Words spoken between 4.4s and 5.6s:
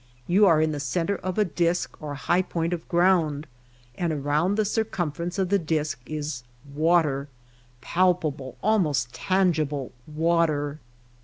the circumference of the